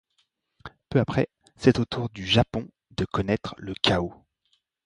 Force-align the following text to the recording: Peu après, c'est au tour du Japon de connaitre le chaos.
Peu 0.89 0.99
après, 0.99 1.27
c'est 1.57 1.77
au 1.77 1.85
tour 1.85 2.09
du 2.09 2.25
Japon 2.25 2.67
de 2.97 3.05
connaitre 3.05 3.53
le 3.59 3.75
chaos. 3.75 4.15